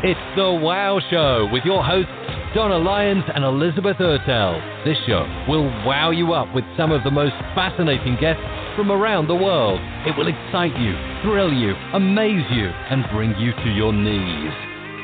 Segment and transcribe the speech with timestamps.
[0.00, 2.12] It's The Wow Show with your hosts,
[2.54, 4.84] Donna Lyons and Elizabeth Ertel.
[4.84, 8.40] This show will wow you up with some of the most fascinating guests
[8.76, 9.80] from around the world.
[10.06, 10.94] It will excite you,
[11.26, 14.54] thrill you, amaze you, and bring you to your knees.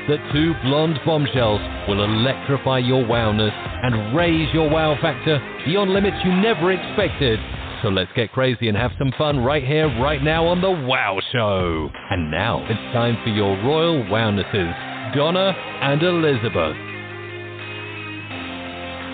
[0.06, 3.50] The two blonde bombshells will electrify your wowness
[3.82, 7.40] and raise your wow factor beyond limits you never expected.
[7.84, 11.20] So let's get crazy and have some fun right here, right now on The Wow
[11.32, 11.90] Show.
[12.10, 14.72] And now it's time for your royal wownesses,
[15.14, 16.74] Donna and Elizabeth.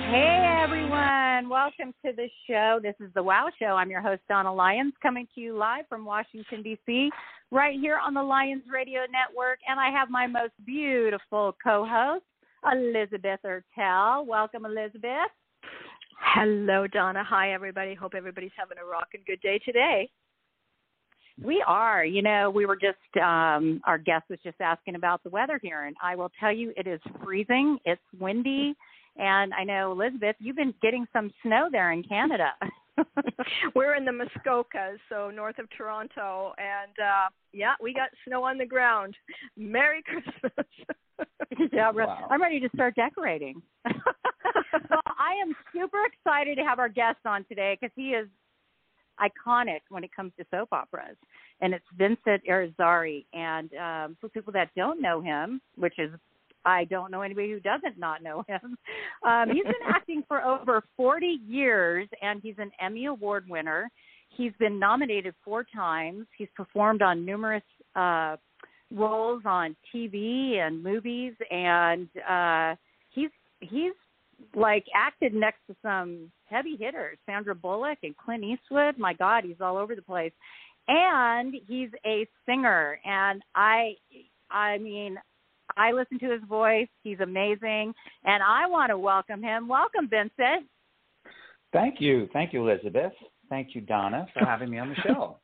[0.08, 2.80] Hey everyone, welcome to the show.
[2.82, 3.76] This is The Wow Show.
[3.76, 7.10] I'm your host, Donna Lyons, coming to you live from Washington, D.C.,
[7.50, 9.58] right here on the Lyons Radio Network.
[9.68, 12.24] And I have my most beautiful co host,
[12.72, 14.24] Elizabeth Ertel.
[14.24, 15.30] Welcome, Elizabeth.
[16.18, 17.22] Hello, Donna.
[17.24, 17.94] Hi, everybody.
[17.94, 20.08] Hope everybody's having a rocking good day today.
[21.42, 22.04] We are.
[22.04, 25.84] You know, we were just, um, our guest was just asking about the weather here,
[25.86, 28.74] and I will tell you it is freezing, it's windy,
[29.16, 32.52] and I know, Elizabeth, you've been getting some snow there in Canada.
[33.74, 38.58] We're in the Muskokas, so north of Toronto, and uh yeah, we got snow on
[38.58, 39.14] the ground.
[39.56, 40.02] Merry
[40.42, 40.66] Christmas.
[41.72, 42.26] yeah, wow.
[42.30, 43.62] I'm ready to start decorating.
[43.84, 48.28] well, I am super excited to have our guest on today because he is
[49.20, 51.16] iconic when it comes to soap operas,
[51.60, 53.24] and it's Vincent Irizarry.
[53.32, 56.10] And um, for people that don't know him, which is
[56.64, 58.76] I don't know anybody who doesn't not know him.
[59.22, 63.90] Um, he's been acting for over 40 years, and he's an Emmy Award winner.
[64.34, 66.26] He's been nominated four times.
[66.38, 67.62] He's performed on numerous
[67.94, 68.36] uh,
[68.90, 72.76] roles on TV and movies, and uh,
[73.10, 73.28] he's
[73.60, 73.92] he's
[74.54, 78.98] like acted next to some heavy hitters, Sandra Bullock and Clint Eastwood.
[78.98, 80.32] My God, he's all over the place,
[80.88, 82.98] and he's a singer.
[83.04, 83.94] And I,
[84.50, 85.16] I mean,
[85.76, 86.88] I listen to his voice.
[87.02, 89.68] He's amazing, and I want to welcome him.
[89.68, 90.66] Welcome, Vincent.
[91.72, 93.12] Thank you, thank you, Elizabeth.
[93.48, 95.36] Thank you, Donna, for having me on the show.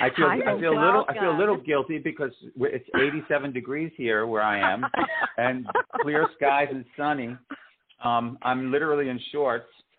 [0.00, 3.90] I feel I feel a little I feel a little guilty because it's 87 degrees
[3.96, 4.84] here where I am,
[5.38, 5.66] and
[6.02, 7.36] clear skies and sunny.
[8.04, 9.66] Um, I'm literally in shorts,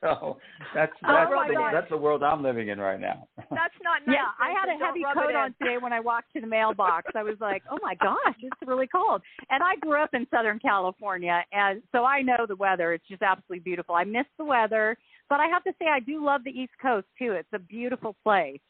[0.00, 0.38] so
[0.74, 3.28] that's that's oh the, that's the world I'm living in right now.
[3.50, 4.16] That's not nice.
[4.16, 7.10] Yeah, I had a heavy coat on today when I walked to the mailbox.
[7.14, 10.58] I was like, "Oh my gosh, it's really cold." And I grew up in Southern
[10.58, 12.94] California, and so I know the weather.
[12.94, 13.94] It's just absolutely beautiful.
[13.94, 14.96] I miss the weather,
[15.28, 17.32] but I have to say I do love the East Coast too.
[17.32, 18.60] It's a beautiful place.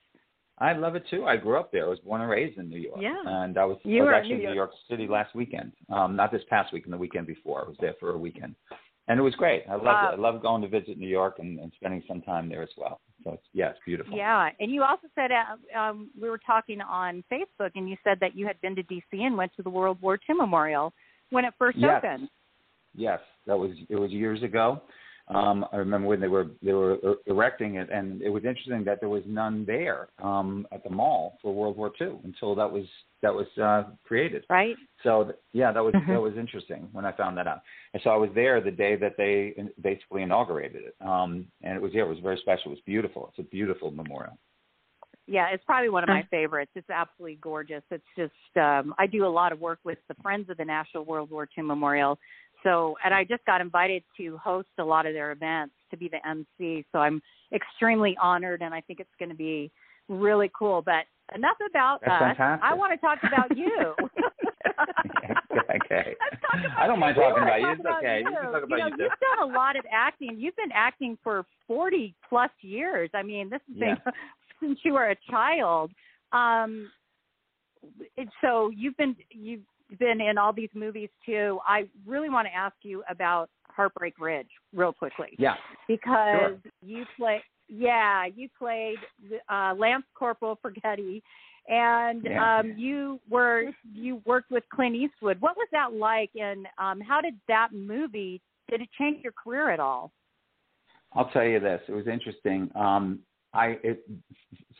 [0.59, 1.25] I love it too.
[1.25, 1.87] I grew up there.
[1.87, 2.99] I was born and raised in New York.
[3.01, 3.17] Yeah.
[3.27, 5.73] And I was, you I was actually in New New York City last weekend.
[5.93, 7.63] Um, not this past weekend, the weekend before.
[7.65, 8.55] I was there for a weekend.
[9.07, 9.65] And it was great.
[9.69, 10.11] I loved wow.
[10.13, 10.17] it.
[10.17, 13.01] I love going to visit New York and, and spending some time there as well.
[13.23, 14.17] So it's, yeah, it's beautiful.
[14.17, 18.19] Yeah, and you also said uh, um, we were talking on Facebook, and you said
[18.21, 20.93] that you had been to DC and went to the World War II Memorial
[21.31, 22.03] when it first yes.
[22.03, 22.29] opened.
[22.95, 24.81] Yes, that was it was years ago.
[25.29, 28.85] Um, I remember when they were they were er, erecting it, and it was interesting
[28.85, 32.71] that there was none there um, at the mall for World War II until that
[32.71, 32.85] was
[33.23, 34.45] that was uh, created.
[34.51, 34.77] Right.
[35.03, 36.13] So yeah, that was mm-hmm.
[36.13, 37.63] that was interesting when I found that out.
[37.95, 41.81] And so I was there the day that they basically inaugurated it, um, and it
[41.81, 42.67] was yeah, it was very special.
[42.67, 43.31] It was beautiful.
[43.31, 44.37] It's a beautiful memorial.
[45.27, 46.73] Yeah, it's probably one of my favorites.
[46.75, 47.83] It's absolutely gorgeous.
[47.91, 51.07] It's just um I do a lot of work with the Friends of the National
[51.07, 52.19] World War II Memorial
[52.65, 56.09] so, and I just got invited to host a lot of their events to be
[56.09, 56.85] the MC.
[56.91, 59.71] So I'm extremely honored, and I think it's going to be
[60.09, 60.83] really cool.
[60.83, 61.05] But
[61.35, 62.37] enough about That's us.
[62.37, 62.65] Fantastic.
[62.65, 63.95] I want to talk about you.
[65.85, 66.15] okay.
[66.77, 67.73] I don't mind talking about you.
[67.73, 68.23] It's okay.
[68.25, 68.31] You.
[68.31, 68.95] You can talk about you know, you.
[68.99, 70.37] You've done a lot of acting.
[70.39, 73.11] You've been acting for 40 plus years.
[73.15, 74.13] I mean, this has been Yeah.
[74.61, 75.91] since you were a child.
[76.33, 76.91] Um,
[78.41, 79.61] so you've been you've
[79.99, 81.59] been in all these movies too.
[81.67, 85.35] I really want to ask you about Heartbreak Ridge real quickly.
[85.39, 85.55] Yeah.
[85.89, 88.99] Because you play yeah, you played
[89.49, 91.23] uh Lance Corporal Fragetti
[91.69, 92.61] and Yeah.
[92.61, 95.41] um you were you worked with Clint Eastwood.
[95.41, 98.41] What was that like and um how did that movie
[98.71, 100.13] did it change your career at all?
[101.13, 101.81] I'll tell you this.
[101.89, 102.71] It was interesting.
[102.75, 103.21] Um,
[103.53, 104.09] I it,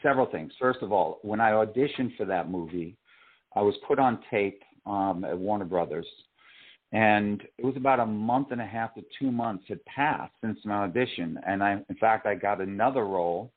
[0.03, 0.53] several things.
[0.59, 2.97] First of all, when I auditioned for that movie,
[3.55, 6.07] I was put on tape um, at Warner Brothers,
[6.93, 10.59] and it was about a month and a half to two months had passed since
[10.65, 13.53] my audition, and I, in fact, I got another role.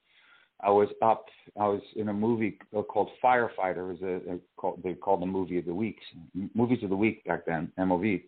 [0.60, 1.26] I was up.
[1.60, 2.58] I was in a movie
[2.90, 3.92] called Firefighter.
[3.92, 6.00] It was a, a called, they called the movie of the week,
[6.56, 8.24] movies of the week back then, MOV.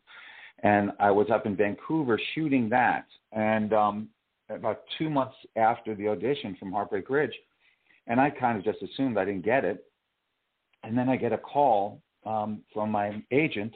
[0.62, 4.10] And I was up in Vancouver shooting that, and um,
[4.50, 7.34] about two months after the audition from Heartbreak Ridge,
[8.06, 9.86] and I kind of just assumed I didn't get it.
[10.84, 13.74] And then I get a call um, from my agent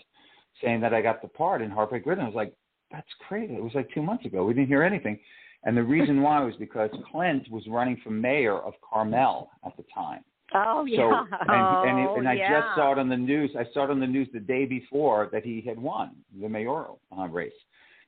[0.61, 2.19] saying that I got the part in Heartbreak Ridge.
[2.19, 2.53] I was like,
[2.91, 3.55] that's crazy.
[3.55, 4.45] It was like two months ago.
[4.45, 5.19] We didn't hear anything.
[5.63, 9.83] And the reason why was because Clint was running for mayor of Carmel at the
[9.94, 10.23] time.
[10.53, 10.97] Oh yeah.
[10.97, 12.59] So, and, and, it, and I yeah.
[12.59, 13.51] just saw it on the news.
[13.57, 17.00] I saw it on the news the day before that he had won the mayoral
[17.17, 17.53] uh, race.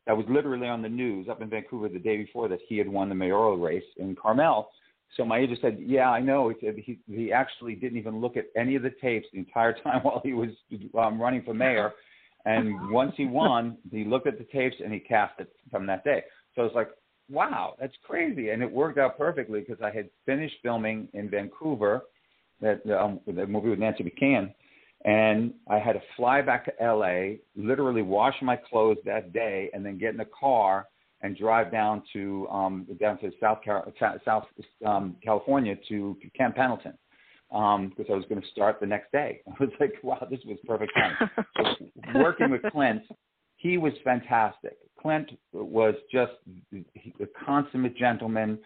[0.06, 2.88] That was literally on the news up in Vancouver the day before that he had
[2.88, 4.69] won the mayoral race in Carmel.
[5.16, 8.46] So my agent said, "Yeah, I know." He he he actually didn't even look at
[8.56, 10.50] any of the tapes the entire time while he was
[10.98, 11.94] um, running for mayor.
[12.46, 16.04] And once he won, he looked at the tapes and he cast it from that
[16.04, 16.24] day.
[16.54, 16.90] So I was like,
[17.30, 22.04] "Wow, that's crazy!" And it worked out perfectly because I had finished filming in Vancouver
[22.62, 24.54] that um, the movie with Nancy McKeon,
[25.06, 27.40] and I had to fly back to L.A.
[27.56, 30.88] Literally wash my clothes that day, and then get in a car
[31.22, 33.88] and drive down to um, down to South Car-
[34.24, 34.46] South
[34.86, 36.94] um, California to Camp Pendleton
[37.54, 39.42] um, because I was going to start the next day.
[39.48, 41.30] I was like, wow, this was perfect time.
[41.58, 41.64] so
[42.16, 43.04] working with Clint,
[43.58, 44.78] he was fantastic.
[45.00, 46.34] Clint was just
[46.74, 48.60] a consummate gentleman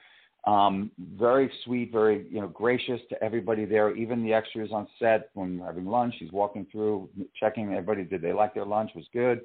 [0.45, 5.29] um, very sweet, very you know gracious to everybody there, even the extras on set
[5.33, 6.15] when we we're having lunch.
[6.17, 7.09] He's walking through,
[7.39, 9.41] checking everybody did they like their lunch was good.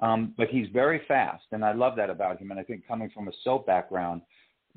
[0.00, 2.50] Um, but he's very fast, and I love that about him.
[2.50, 4.22] And I think coming from a soap background,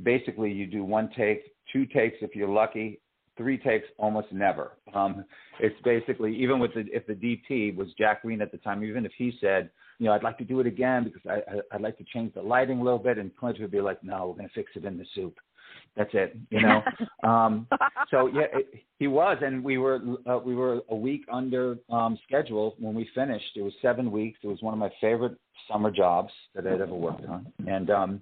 [0.04, 1.42] basically you do one take,
[1.74, 3.00] two takes if you're lucky,
[3.36, 4.74] three takes almost never.
[4.94, 5.25] Um,
[5.60, 9.06] it's basically even with the if the DP was Jack Green at the time, even
[9.06, 9.69] if he said,
[10.00, 12.34] you know, I'd like to do it again because I, I I'd like to change
[12.34, 14.72] the lighting a little bit, and Clint would be like, no, we're going to fix
[14.75, 15.38] it in the soup.
[15.96, 16.84] That's it, you know.
[17.28, 17.68] um,
[18.12, 20.00] so yeah, it, he was, and we were
[20.30, 23.56] uh, we were a week under um, schedule when we finished.
[23.56, 24.40] It was seven weeks.
[24.44, 25.38] It was one of my favorite
[25.72, 28.22] summer jobs that I'd ever worked on, and um,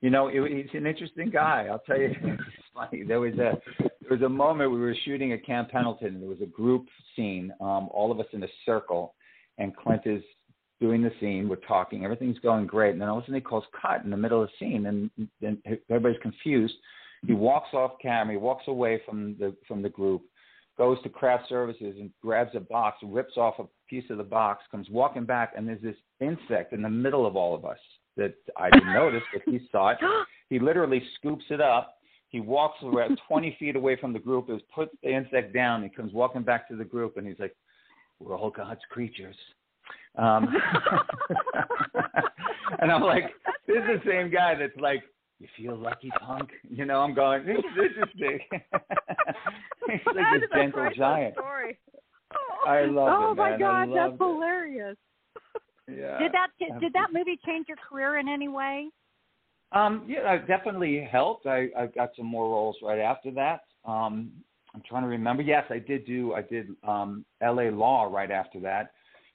[0.00, 1.66] you know, it, he's an interesting guy.
[1.70, 2.42] I'll tell you, it's
[2.74, 3.02] funny.
[3.02, 6.08] There was a there was a moment we were shooting at Camp Pendleton.
[6.08, 9.14] And there was a group scene, um, all of us in a circle,
[9.58, 10.22] and Clint is
[10.80, 11.48] doing the scene.
[11.48, 12.04] We're talking.
[12.04, 12.92] Everything's going great.
[12.92, 14.86] And then all of a sudden he calls cut in the middle of the scene,
[14.86, 15.10] and
[15.40, 16.74] then everybody's confused.
[17.26, 17.38] He hmm.
[17.38, 18.34] walks off camera.
[18.34, 20.22] He walks away from the from the group,
[20.76, 24.64] goes to craft services and grabs a box, rips off a piece of the box,
[24.70, 27.78] comes walking back, and there's this insect in the middle of all of us
[28.16, 29.98] that I didn't notice, but he saw it.
[30.50, 31.96] He literally scoops it up.
[32.28, 35.82] He walks around 20 feet away from the group, is puts the insect down.
[35.82, 37.56] He comes walking back to the group, and he's like,
[38.20, 39.36] "We're all God's creatures."
[40.16, 40.48] Um,
[42.80, 43.24] and I'm like,
[43.66, 45.02] this is the same guy that's like,
[45.40, 46.50] you feel lucky, punk?
[46.68, 48.40] You know, I'm going, this, this is big.
[48.50, 51.34] He's like this gentle giant.
[51.34, 51.78] Story.
[52.66, 53.60] I love oh it, my man.
[53.60, 54.96] God, that's loved hilarious.
[55.88, 56.18] Yeah.
[56.18, 58.88] Did that did, did that movie change your career in any way?
[59.72, 61.46] Um, yeah, it definitely helped.
[61.46, 63.60] I, I got some more roles right after that.
[63.84, 64.32] Um,
[64.74, 65.42] I'm trying to remember.
[65.42, 66.32] Yes, I did do.
[66.32, 67.70] I did um, L.A.
[67.70, 68.92] Law right after that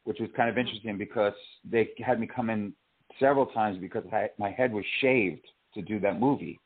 [0.10, 1.34] which was kind of interesting because
[1.64, 2.74] they had me come in
[3.20, 5.46] several times because I, my head was shaved
[5.76, 6.60] to do that movie,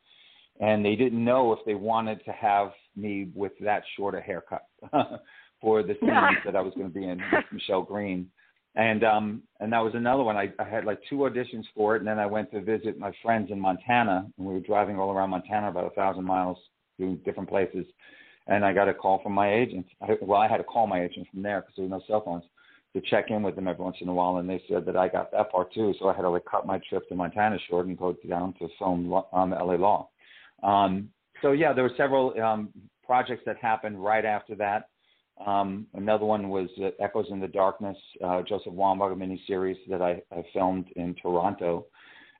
[0.61, 4.63] and they didn't know if they wanted to have me with that short a haircut
[5.61, 8.29] for the scenes that I was going to be in with Michele Greene.
[8.75, 10.37] And um and that was another one.
[10.37, 13.11] I, I had like two auditions for it, and then I went to visit my
[13.21, 16.57] friends in Montana, and we were driving all around Montana, about a thousand miles,
[16.97, 17.85] to different places.
[18.47, 19.85] And I got a call from my agent.
[20.01, 22.23] I, well, I had to call my agent from there because there were no cell
[22.23, 22.45] phones
[22.93, 25.07] to check in with them every once in a while, and they said that I
[25.07, 25.93] got that part too.
[25.99, 28.67] So I had to like cut my trip to Montana short and go down to
[28.77, 30.09] film um, LA Law.
[30.61, 31.09] Um,
[31.41, 32.69] so yeah, there were several um,
[33.05, 34.89] projects that happened right after that.
[35.45, 40.21] Um, another one was uh, Echoes in the Darkness, uh, Joseph Wambaugh miniseries that I,
[40.31, 41.87] I filmed in Toronto,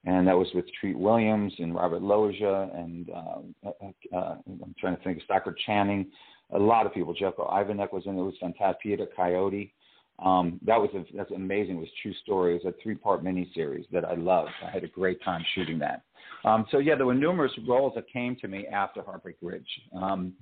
[0.05, 4.95] and that was with Treat Williams and Robert Loggia and um, uh, uh, I'm trying
[4.95, 6.11] to think of Stockard Channing,
[6.51, 7.15] a lot of people.
[7.15, 8.21] Zeljko Ivanek was in it.
[8.21, 8.83] It was fantastic.
[8.83, 9.73] Peter Coyote.
[10.19, 11.77] Um, that was a, that's amazing.
[11.77, 12.55] It was a true story.
[12.55, 14.51] It was a three part miniseries that I loved.
[14.65, 16.03] I had a great time shooting that.
[16.45, 19.67] Um, so yeah, there were numerous roles that came to me after Heartbreak Ridge.
[19.95, 20.33] Um,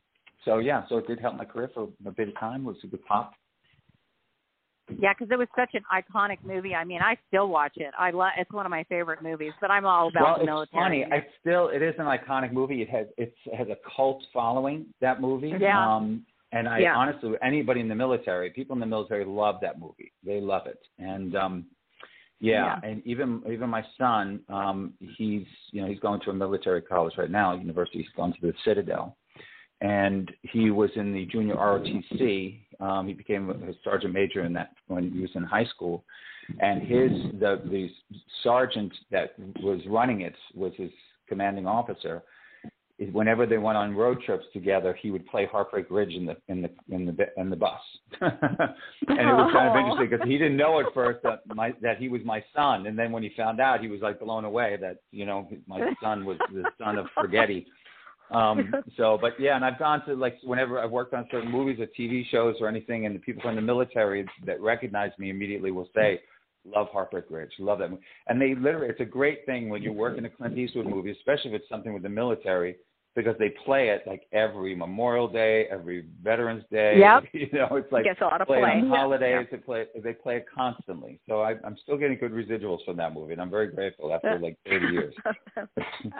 [0.46, 2.62] so yeah, so it did help my career for a bit of time.
[2.62, 3.34] It was a good pop.
[5.00, 6.76] Yeah, because it was such an iconic movie.
[6.76, 7.94] I mean, I still watch it.
[7.98, 8.32] I love.
[8.38, 9.54] It's one of my favorite movies.
[9.62, 11.02] But I'm all about well, the military.
[11.02, 11.22] It's funny.
[11.22, 12.82] It's still it is an iconic movie.
[12.82, 14.88] It has it has a cult following.
[15.00, 15.54] That movie.
[15.60, 15.96] Yeah.
[15.96, 16.96] Um, and I yeah.
[16.96, 20.12] honestly, anybody in the military, people in the military love that movie.
[20.26, 20.80] They love it.
[21.00, 21.66] And um
[22.42, 22.90] yeah, Yeah.
[22.90, 27.14] and even even my son, um, he's you know he's going to a military college
[27.18, 28.00] right now, university.
[28.00, 29.16] He's going to the Citadel,
[29.80, 32.60] and he was in the junior ROTC.
[32.80, 36.04] Um, he became a sergeant major in that when he was in high school,
[36.60, 37.90] and his the the
[38.42, 40.90] sergeant that was running it was his
[41.30, 42.24] commanding officer
[43.12, 46.62] whenever they went on road trips together, he would play Heartbreak Ridge in the in
[46.62, 47.80] the in the in the bus,
[48.22, 51.98] and it was kind of interesting because he didn't know at first that my that
[51.98, 54.78] he was my son, and then when he found out, he was like blown away
[54.82, 57.66] that you know my son was the son of Fragetti.
[58.32, 61.80] Um, so, but yeah, and I've gone to like whenever I've worked on certain movies
[61.80, 65.72] or TV shows or anything, and the people from the military that recognize me immediately
[65.72, 66.22] will say,
[66.66, 69.92] "Love Heartbreak Ridge, love that movie." And they literally, it's a great thing when you
[69.92, 72.76] work in a Clint Eastwood movie, especially if it's something with the military
[73.16, 76.98] because they play it like every Memorial Day, every Veterans Day.
[77.00, 77.24] Yep.
[77.34, 79.48] You know, it's like gets a lot of play on holidays.
[79.52, 79.58] Yeah.
[79.58, 81.20] They play they play it constantly.
[81.28, 84.38] So I, I'm still getting good residuals from that movie, and I'm very grateful after
[84.40, 85.14] like 30 years.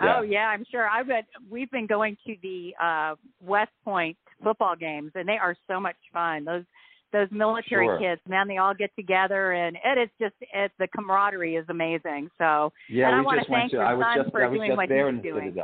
[0.02, 0.88] Oh yeah, I'm sure.
[0.88, 5.56] I bet we've been going to the uh West Point football games, and they are
[5.68, 6.44] so much fun.
[6.44, 6.64] Those
[7.12, 7.98] those military Sure.
[7.98, 12.30] kids, man, they all get together, and it is just it, the camaraderie is amazing.
[12.38, 13.76] So, Yeah, and I want to thank to.
[13.76, 15.54] your I was son just for doing what there he's in the doing.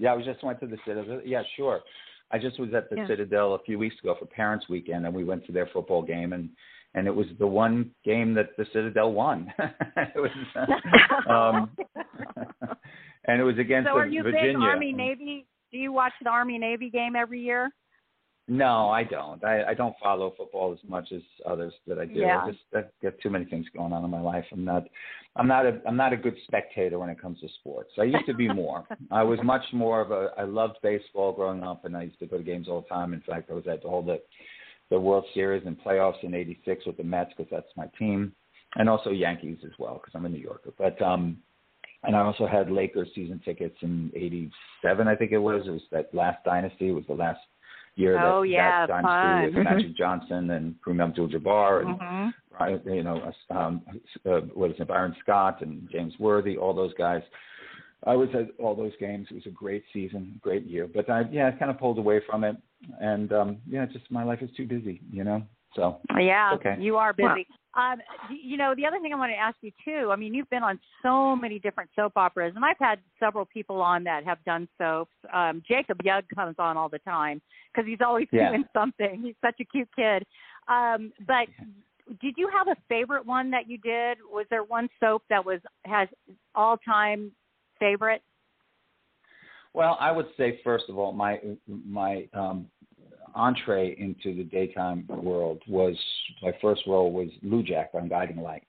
[0.00, 1.20] Yeah, I was just went to the Citadel.
[1.24, 1.80] Yeah, sure.
[2.32, 3.06] I just was at the Yeah.
[3.06, 6.32] Citadel a few weeks ago for Parents Weekend, and we went to their football game,
[6.32, 6.48] and
[6.94, 9.52] and it was the one game that the Citadel won.
[9.96, 10.30] it was,
[11.28, 11.70] um,
[13.26, 14.54] and it was against so, are you Virginia.
[14.54, 15.46] big Army Navy?
[15.70, 17.70] Do you watch the Army Navy game every year?
[18.50, 19.44] No, I don't.
[19.44, 22.14] I, I don't follow football as much as others that I do.
[22.14, 22.42] Yeah.
[22.42, 24.44] I just I've got too many things going on in my life.
[24.50, 24.82] I'm not
[25.36, 27.92] I'm not a I'm not a good spectator when it comes to sports.
[27.96, 28.84] I used to be more.
[29.12, 32.26] I was much more of a I loved baseball growing up and I used to
[32.26, 33.12] go to games all the time.
[33.12, 34.20] In fact, I was at all the
[34.90, 38.32] the World Series and playoffs in 86 with the Mets because that's my team
[38.74, 40.72] and also Yankees as well because I'm a New Yorker.
[40.76, 41.38] But um
[42.02, 45.62] and I also had Lakers season tickets in '87, I think it was.
[45.68, 46.88] It was that last dynasty.
[46.88, 47.38] It was the last
[47.96, 49.54] year Oh, yeah, that dynasty fun.
[49.54, 52.28] with Magic Johnson and Kareem Abdul-Jabbar and hmm
[52.84, 53.82] you know um,
[54.26, 57.22] uh, what is it, Byron Scott and James Worthy, all those guys.
[58.06, 59.28] I was at all those games.
[59.30, 60.86] It was a great season, great year.
[60.92, 62.56] But I, yeah, I kind of pulled away from it,
[63.00, 65.42] and um, yeah, just my life is too busy, you know.
[65.74, 66.76] So Yeah, Okay.
[66.78, 67.46] you are Well- busy.
[67.74, 70.10] Um, you know, the other thing I want to ask you too.
[70.10, 73.80] I mean, you've been on so many different soap operas, and I've had several people
[73.80, 75.14] on that have done soaps.
[75.32, 77.40] Um, Jacob Young comes on all the time
[77.72, 78.48] because he's always Yeah.
[78.48, 79.22] doing something.
[79.22, 80.26] He's such a cute kid.
[80.66, 81.48] Um, but
[82.20, 84.18] did you have a favorite one that you did?
[84.22, 86.08] Was there one soap that was has
[86.56, 87.30] all time
[87.78, 88.22] favorite?
[89.74, 92.68] Well, I would say first of all, my my um,
[93.34, 95.96] entree into the daytime world was
[96.42, 98.64] my first role was Lujack on Guiding Light,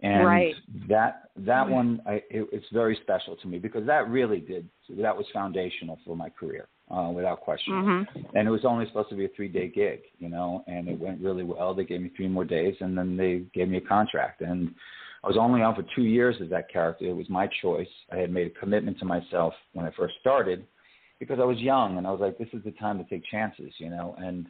[0.00, 0.54] and Right.
[0.88, 5.16] that that one I, it, it's very special to me because that really did that
[5.16, 7.72] was foundational for my career uh, without question.
[7.72, 8.36] Mm-hmm.
[8.36, 10.98] And it was only supposed to be a three day gig, you know, and it
[10.98, 11.74] went really well.
[11.74, 14.40] They gave me three more days and then they gave me a contract.
[14.40, 14.74] And
[15.22, 17.06] I was only on for two years as that character.
[17.06, 17.88] It was my choice.
[18.12, 20.66] I had made a commitment to myself when I first started
[21.18, 23.72] because I was young and I was like, this is the time to take chances,
[23.78, 24.46] you know, and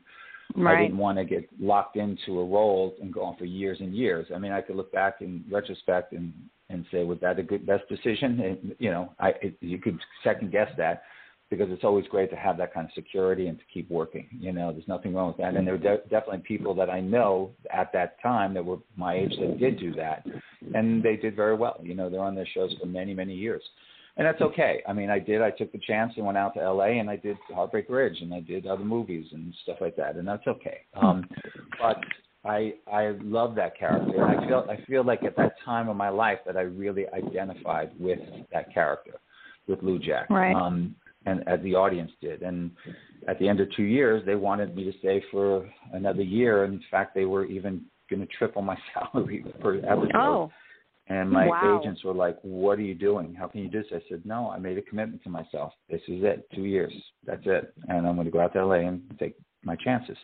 [0.56, 3.94] I didn't want to get locked into a role and go on for years and
[3.94, 4.26] years.
[4.35, 6.33] I mean, I could look back in retrospect and
[6.71, 8.40] and say, was that a good best decision?
[8.44, 11.02] And, you know, I it, you could second guess that
[11.50, 14.26] because it's always great to have that kind of security and to keep working.
[14.33, 15.54] You know, there's nothing wrong with that.
[15.54, 19.14] And there were de- definitely people that I know at that time that were my
[19.14, 20.26] age that did do that,
[20.75, 21.78] and they did very well.
[21.83, 23.62] You know, they're on their shows for many many years.
[24.16, 24.80] And that's okay.
[24.87, 25.42] I mean, I did.
[25.42, 26.99] I took the chance and went out to L.A.
[26.99, 30.26] and I did Heartbreak Ridge and I did other movies and stuff like that, and
[30.26, 30.83] that's okay.
[30.94, 31.26] Um,
[31.80, 31.97] but
[32.44, 35.97] I I love that character, and I feel I feel like at that time of
[35.97, 38.21] my life that I really identified with
[38.52, 39.14] that character,
[39.66, 40.54] with Lujack, Right.
[40.54, 40.94] um,
[41.26, 42.42] and as the audience did.
[42.42, 42.71] And
[43.26, 46.64] at the end of two years, they wanted me to stay for another year.
[46.64, 50.12] In fact, they were even going to triple my salary per episode.
[50.14, 50.50] Oh,
[51.08, 51.80] And my Wow.
[51.80, 53.34] agents were like, "What are you doing?
[53.34, 55.75] How can you do this?" I said, "No, I made a commitment to myself.
[55.88, 56.49] This is it.
[56.50, 56.94] Two years.
[57.25, 57.75] That's it.
[57.88, 60.16] And I'm going to go out to LA and take my chances."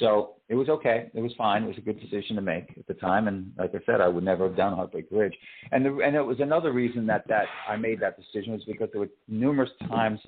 [0.00, 1.08] So it was okay.
[1.14, 1.62] It was fine.
[1.62, 3.28] It was a good decision to make at the time.
[3.28, 5.36] And like I said, I would never have done Heartbreak Ridge.
[5.70, 8.88] And the, and it was another reason that that I made that decision was because
[8.90, 10.20] there were numerous times.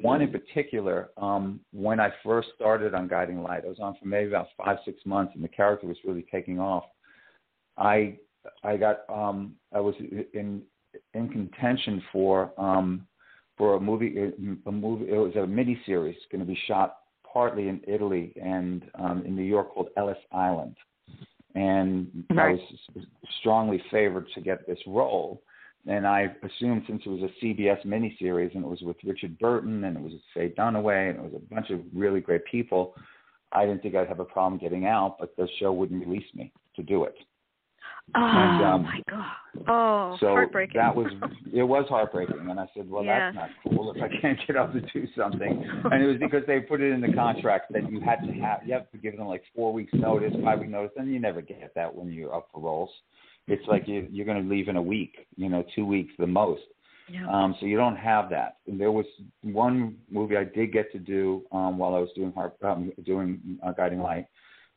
[0.00, 4.06] One in particular, um, when I first started on Guiding Light, I was on for
[4.06, 6.84] maybe about five six months, and the character was really taking off.
[7.76, 8.18] I
[8.62, 9.94] I got um I was
[10.32, 10.62] in
[11.14, 13.06] in contention for um
[13.56, 14.16] for a movie
[14.66, 16.98] a movie it was a mini series going to be shot
[17.30, 20.76] partly in Italy and um in New York called Ellis Island.
[21.56, 22.60] And I was
[23.38, 25.40] strongly favored to get this role.
[25.86, 29.84] And I assumed since it was a CBS miniseries and it was with Richard Burton
[29.84, 32.94] and it was with Faye Dunaway and it was a bunch of really great people,
[33.52, 36.52] I didn't think I'd have a problem getting out, but the show wouldn't release me
[36.76, 37.14] to do it.
[38.16, 39.32] Oh and, um, my god!
[39.66, 40.78] Oh, so heartbreaking.
[40.78, 41.12] that was
[41.52, 43.34] it was heartbreaking, and I said, well, yes.
[43.34, 45.64] that's not cool if I can't get up to do something.
[45.90, 48.60] And it was because they put it in the contract that you had to have
[48.66, 51.40] you have to give them like four weeks notice, five week notice, and you never
[51.40, 52.90] get that when you're up for roles.
[53.46, 56.26] It's like you, you're going to leave in a week, you know, two weeks the
[56.26, 56.62] most.
[57.10, 57.28] Yeah.
[57.28, 58.56] Um, so you don't have that.
[58.66, 59.04] And there was
[59.42, 63.58] one movie I did get to do um, while I was doing heart, um, doing
[63.62, 64.26] uh, Guiding Light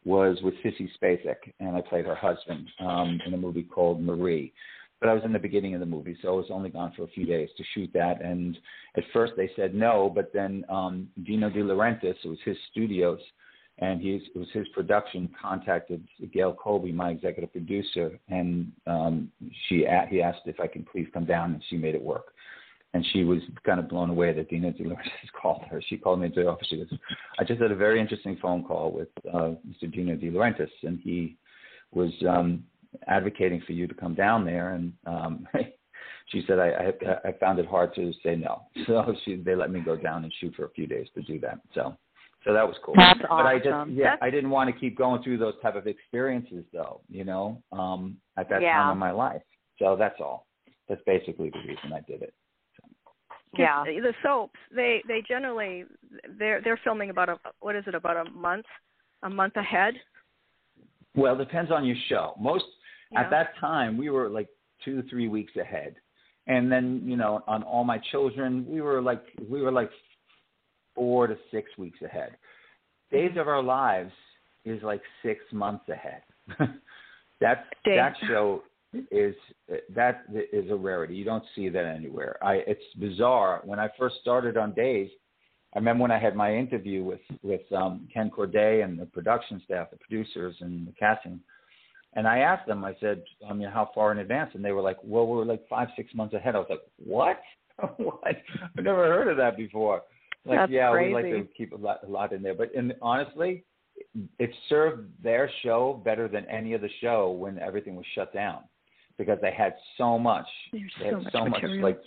[0.07, 4.53] was with Sissy Spacek, and I played her husband um, in a movie called Marie.
[5.01, 7.03] But I was in the beginning of the movie, so I was only gone for
[7.03, 8.23] a few days to shoot that.
[8.23, 8.57] And
[8.95, 13.19] at first they said no, but then um, Dino De Laurentiis, it was his studios,
[13.79, 19.29] and he's, it was his production, contacted Gail Kobe, my executive producer, and um,
[19.67, 22.33] she he asked if I can please come down, and she made it work
[22.93, 25.81] and she was kind of blown away that Dino De Laurentiis called her.
[25.87, 26.67] She called me into the office.
[26.69, 26.87] She goes,
[27.39, 29.91] "I just had a very interesting phone call with uh, Mr.
[29.91, 31.37] Dino De Laurentiis, and he
[31.91, 32.63] was um,
[33.07, 35.47] advocating for you to come down there." And um,
[36.27, 39.71] she said, I, I, "I found it hard to say no, so she they let
[39.71, 41.95] me go down and shoot for a few days to do that." So.
[42.45, 42.93] So that was cool.
[42.95, 43.47] That's but awesome.
[43.47, 44.21] I just yeah, That's...
[44.21, 48.17] I didn't want to keep going through those type of experiences though, you know, um
[48.37, 48.73] at that yeah.
[48.73, 49.41] time in my life.
[49.79, 50.45] So that's all.
[50.87, 52.33] That's basically the reason I did it
[53.57, 53.83] yeah.
[53.85, 55.85] the soaps they they generally
[56.37, 58.65] they're they're filming about a what is it about a month
[59.23, 59.93] a month ahead?
[61.15, 62.33] Well it depends on your show.
[62.39, 62.65] Most
[63.11, 63.21] yeah.
[63.21, 64.47] at that time we were like
[64.83, 65.95] two three weeks ahead.
[66.47, 69.91] And then you know on all my children we were like we were like
[70.95, 72.35] four to six weeks ahead.
[73.11, 73.39] Days mm-hmm.
[73.39, 74.11] of our lives
[74.65, 76.21] is like six months ahead.
[77.39, 78.63] That that show
[79.11, 79.35] is
[79.93, 81.15] that is a rarity.
[81.15, 82.37] You don't see that anywhere.
[82.41, 83.61] I it's bizarre.
[83.65, 85.09] When I first started on Days,
[85.75, 89.61] I remember when I had my interview with with um, Ken Corday and the production
[89.65, 91.39] staff, the producers and the casting,
[92.13, 92.85] and I asked them.
[92.85, 95.67] I said, "I mean, how far in advance?" And they were like, "Well, we're like
[95.67, 97.41] five, six months ahead." I was like, "What?
[97.97, 98.21] what?
[98.77, 100.03] I've never heard of that before."
[100.45, 101.13] Like, That's yeah, crazy.
[101.13, 103.65] we like to keep a lot, a lot in there, but in honestly,
[104.39, 108.61] it served their show better than any other show when everything was shut down
[109.17, 111.81] because they had so much, There's they had so much so material.
[111.81, 112.01] much like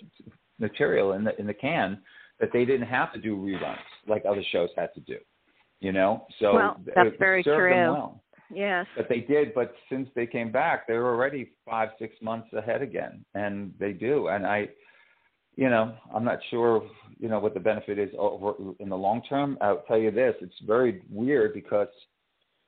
[0.58, 2.00] material in the in the can
[2.38, 3.76] that they didn't have to do reruns
[4.08, 5.18] like other shows had to do.
[5.80, 7.70] You know, so Well, that's it very served true.
[7.70, 8.22] Them well.
[8.54, 9.54] yes But they did.
[9.54, 14.28] But since they came back, they're already five, six months ahead again, and they do.
[14.28, 14.68] And I,
[15.56, 16.86] you know, I'm not sure,
[17.18, 19.56] you know, what the benefit is over in the long term.
[19.62, 21.88] I'll tell you this: it's very weird because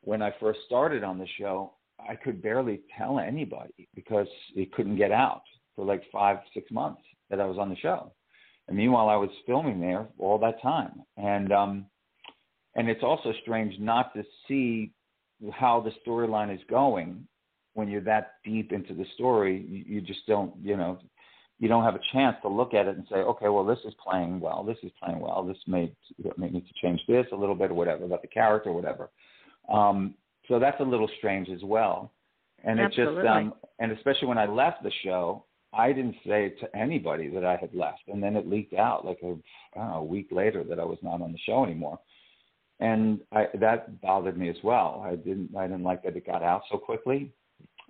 [0.03, 1.75] when I first started on the show,
[2.09, 5.43] I could barely tell anybody because it couldn't get out
[5.75, 8.13] for like five, six months that I was on the show.
[8.69, 11.03] And meanwhile, I was filming there all that time.
[11.17, 11.87] And um,
[12.75, 14.93] and it's also strange not to see
[15.53, 17.27] how the storyline is going
[17.75, 19.67] when you're that deep into the story.
[19.69, 20.99] You, you just don't, you know,
[21.59, 23.95] you don't have a chance to look at it and say, okay, well, this is
[24.03, 25.93] playing well, this is playing well, this may
[26.37, 29.11] may need to change this a little bit or whatever about the character or whatever.
[29.73, 30.15] Um,
[30.49, 32.13] so that's a little strange as well.
[32.65, 33.23] And it Absolutely.
[33.23, 37.45] just um, and especially when I left the show, I didn't say to anybody that
[37.45, 39.37] I had left, and then it leaked out like a,
[39.75, 41.99] I don't know, a week later that I was not on the show anymore,
[42.79, 45.03] and I, that bothered me as well.
[45.05, 47.33] I didn't I didn't like that it got out so quickly,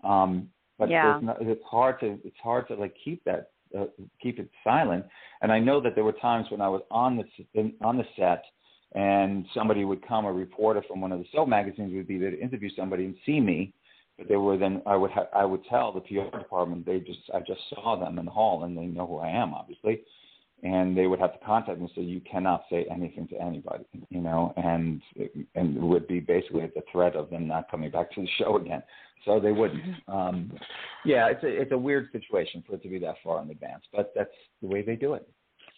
[0.05, 1.19] um, but Yeah.
[1.21, 3.87] no, it's hard to it's hard to like keep that uh,
[4.23, 5.05] keep it silent.
[5.41, 8.45] And I know that there were times when I was on the on the set,
[8.95, 12.31] and somebody would come, a reporter from one of the soap magazines would be there
[12.31, 13.73] to interview somebody and see me,
[14.19, 17.21] but they were then I would ha- I would tell the PR department they just
[17.35, 20.03] I just saw them in the hall and they know who I am obviously,
[20.63, 23.85] and they would have to contact me and say you cannot say anything to anybody
[24.11, 25.01] you know and
[25.55, 28.29] and it would be basically at the threat of them not coming back to the
[28.39, 28.83] show again.
[29.25, 29.83] So they wouldn't.
[30.07, 30.53] Um
[31.07, 33.85] yeah it's a it's a weird situation for it to be that far in advance
[33.91, 35.27] but that's the way they do it.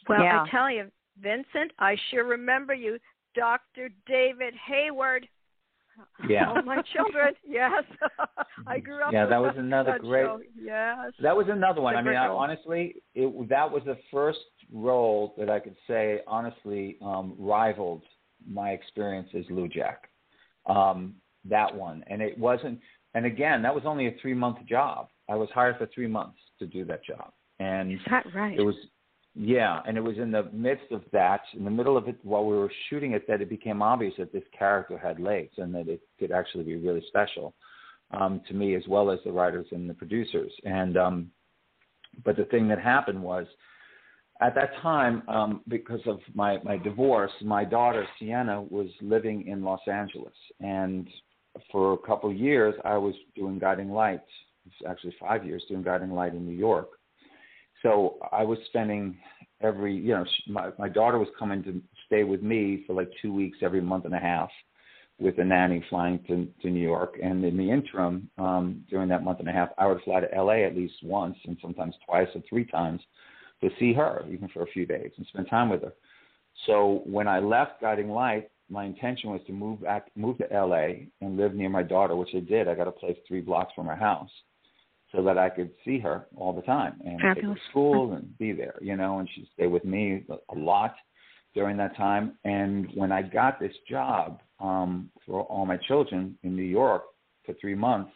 [0.09, 0.42] Well Yeah.
[0.42, 2.98] i tell you vincent i sure remember you
[3.35, 5.27] dr david hayward
[6.29, 6.50] Yeah.
[6.50, 7.85] all my children yes
[8.66, 10.40] i grew up Yeah, with that was another that great- show.
[10.61, 11.94] yes That was another one.
[11.94, 14.38] The I mean, I, honestly, it that was the first
[14.72, 18.03] role that I could say honestly um, rivaled
[18.46, 19.98] my experience as Lujack.
[20.66, 22.81] Um, that one, and it wasn't.
[23.14, 25.09] And again, that was only a three month job.
[25.29, 28.62] I was hired for three months to do that job, and is that right it
[28.62, 28.74] was
[29.35, 32.44] yeah and it was in the midst of that in the middle of it while
[32.44, 35.88] we were shooting it that it became obvious that this character had legs and that
[35.88, 37.55] it could actually be really special
[38.12, 41.31] um to me as well as the writers and the producers and um
[42.25, 43.47] but the thing that happened was
[44.40, 49.64] at that time um because of my my divorce my daughter sienna was living in
[49.64, 51.09] los angeles and
[51.73, 54.31] for a couple of years i was doing guiding lights
[54.88, 56.93] actually five years doing Guiding Light in New York.
[57.85, 59.16] So I was spending
[59.61, 63.33] every, you know, my my daughter was coming to stay with me for like two
[63.33, 64.51] weeks every month and a half,
[65.18, 67.18] with a nanny flying to to New York.
[67.23, 70.42] And in the interim, um, during that month and a half, I would fly to
[70.42, 73.03] LA at least once, and sometimes twice or three times,
[73.61, 75.92] to see her, even for a few days, and spend time with her.
[76.66, 81.07] So when I left Guiding Light, my intention was to move back, move to LA
[81.20, 82.66] and live near my daughter, which I did.
[82.66, 84.31] I got a place three blocks from her house,
[85.14, 87.37] so that I could see her all the time and Fabulous.
[87.37, 89.18] take her to school and be there, you know.
[89.18, 90.94] And she'd stay with me a lot
[91.55, 92.37] during that time.
[92.44, 97.05] And when I got this job um, for all my children in New York
[97.46, 98.12] for three months,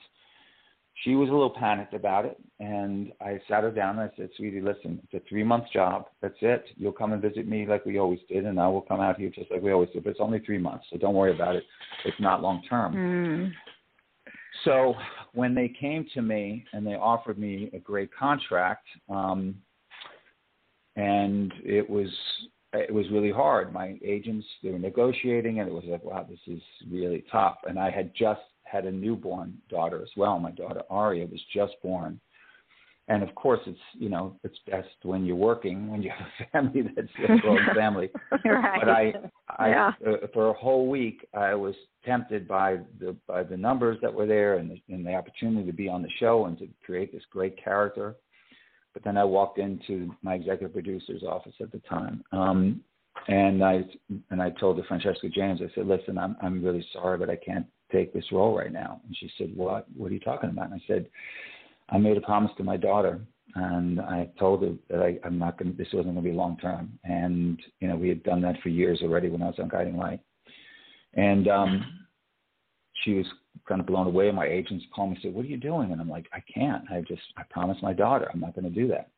[1.04, 4.30] she was a little panicked about it, and I sat her down and I said,
[4.37, 6.06] "Sweetie, listen, it's a three-month job.
[6.20, 6.64] That's it.
[6.76, 9.30] You'll come and visit me like we always did, and I will come out here
[9.30, 10.02] just like we always did.
[10.02, 11.64] But it's only three months, so don't worry about it.
[12.04, 13.52] It's not long term." Mm.
[14.64, 14.94] So
[15.34, 19.56] when they came to me and they offered me a great contract, um,
[20.96, 22.08] and it was
[22.72, 23.72] it was really hard.
[23.72, 27.58] My agents they were negotiating, and it was like, wow, this is really tough.
[27.66, 30.38] And I had just had a newborn daughter as well.
[30.38, 32.20] My daughter Aria was just born.
[33.08, 36.50] And of course, it's you know it's best when you're working when you have a
[36.52, 38.10] family that's a growing family.
[38.44, 38.80] right.
[38.80, 39.12] But I,
[39.58, 39.92] I yeah.
[40.06, 44.26] uh, for a whole week, I was tempted by the by the numbers that were
[44.26, 47.22] there and the, and the opportunity to be on the show and to create this
[47.30, 48.16] great character.
[48.92, 52.82] But then I walked into my executive producer's office at the time, um,
[53.28, 53.84] and I
[54.30, 57.36] and I told the Francesca James, I said, "Listen, I'm I'm really sorry, but I
[57.36, 59.00] can't take this role right now.
[59.06, 59.86] And she said, What?
[59.96, 60.70] What are you talking about?
[60.70, 61.06] And I said,
[61.90, 63.20] I made a promise to my daughter
[63.55, 66.57] and I told her that I, I'm not going this wasn't going to be long
[66.59, 66.98] term.
[67.05, 69.96] And, you know, we had done that for years already when I was on Guiding
[69.96, 70.20] Light.
[71.14, 71.85] And um,
[73.03, 73.27] she was
[73.66, 74.31] kind of blown away.
[74.31, 75.92] My agents called me and said, What are you doing?
[75.92, 76.85] And I'm like, I can't.
[76.90, 79.11] I just, I promised my daughter I'm not going to do that.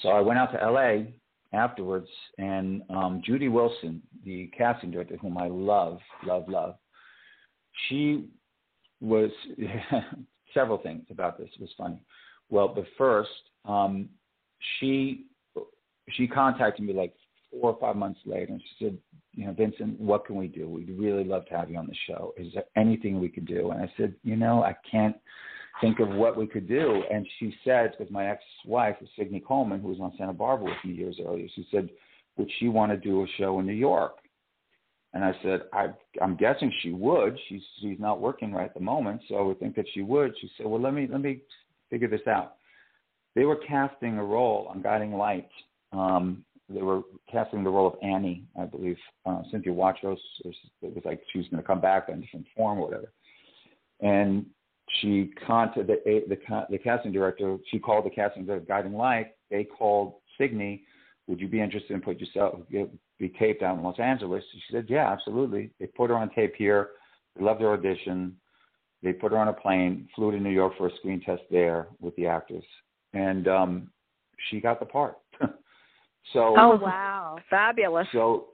[0.00, 1.10] So I went out to LA
[1.58, 6.76] afterwards, and um, Judy Wilson, the casting director, whom I love, love, love,
[7.88, 8.28] she
[9.00, 9.30] was
[10.56, 12.00] several things about this was funny.
[12.48, 13.30] Well, the first,
[13.64, 14.08] um,
[14.78, 15.26] she
[16.10, 17.14] she contacted me like
[17.50, 18.98] four or five months later, and she said,
[19.34, 20.68] "You know, Vincent, what can we do?
[20.68, 22.32] We'd really love to have you on the show.
[22.36, 25.16] Is there anything we could do?" And I said, "You know, I can't."
[25.80, 27.02] think of what we could do.
[27.12, 30.84] And she said, because my ex-wife was Signy Coleman, who was on Santa Barbara with
[30.86, 31.90] me years earlier, she said,
[32.36, 34.16] would she want to do a show in New York?
[35.16, 35.86] And I said, I,
[36.20, 37.38] I'm guessing she would.
[37.48, 40.34] She's she's not working right at the moment, so I would think that she would.
[40.38, 41.40] She said, Well, let me let me
[41.88, 42.56] figure this out.
[43.34, 45.48] They were casting a role on Guiding Light.
[45.90, 47.00] Um, they were
[47.32, 48.98] casting the role of Annie, I believe.
[49.24, 50.18] Uh, Cynthia Watros.
[50.44, 53.10] It was like she was going to come back in different form or whatever.
[54.00, 54.44] And
[55.00, 57.56] she contacted the, the the casting director.
[57.70, 59.28] She called the casting director of Guiding Light.
[59.50, 60.82] They called Signy.
[61.26, 62.60] Would you be interested in put yourself
[63.18, 64.44] be taped out in Los Angeles?
[64.52, 65.70] She said, Yeah, absolutely.
[65.80, 66.90] They put her on tape here.
[67.36, 68.36] They loved her audition.
[69.02, 71.88] They put her on a plane, flew to New York for a screen test there
[72.00, 72.64] with the actors,
[73.12, 73.90] and um,
[74.48, 75.18] she got the part.
[76.32, 78.06] so oh wow, fabulous.
[78.12, 78.46] So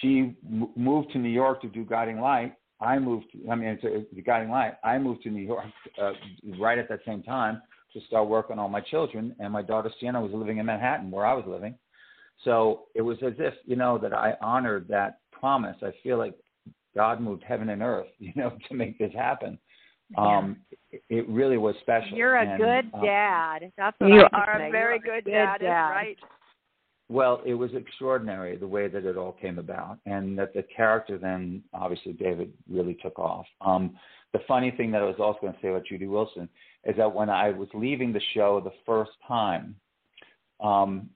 [0.00, 2.54] she m- moved to New York to do Guiding Light.
[2.80, 3.26] I moved.
[3.32, 4.74] To, I mean, to, to Guiding Light.
[4.84, 5.64] I moved to New York
[6.00, 6.12] uh,
[6.60, 7.62] right at that same time
[7.94, 11.24] to start working on my children, and my daughter Sienna was living in Manhattan, where
[11.24, 11.74] I was living
[12.44, 15.76] so it was as if, you know, that I honored that promise.
[15.82, 16.34] I feel like
[16.94, 19.58] God moved heaven and earth, you know, to make this happen.
[20.16, 20.56] Um,
[20.90, 22.16] it, it really was special.
[22.16, 23.70] You're a and, good um, dad.
[23.76, 24.68] That's what you I are say.
[24.68, 25.88] a very You're good, dad, dad.
[25.90, 26.16] right?
[27.10, 31.18] Well, it was extraordinary the way that it all came about, and that the character
[31.18, 33.46] then, obviously, David really took off.
[33.60, 33.98] Um,
[34.32, 36.48] the funny thing that I was also going to say about Judy Wilson
[36.84, 39.74] is that when I was leaving the show the first time,
[40.60, 41.08] um,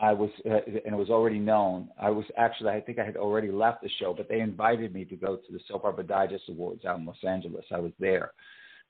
[0.00, 1.90] I was, uh, and it was already known.
[2.00, 5.04] I was actually, I think I had already left the show, but they invited me
[5.04, 7.66] to go to the Soap Opera Digest Awards out in Los Angeles.
[7.70, 8.32] I was there,